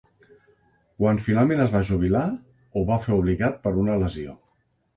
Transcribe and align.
Quan 1.01 1.21
finalment 1.25 1.61
es 1.67 1.75
va 1.75 1.83
jubilar, 1.91 2.25
ho 2.81 2.85
va 2.89 2.99
fer 3.07 3.15
obligat 3.21 3.63
per 3.69 3.77
una 3.85 4.03
lesió. 4.07 4.39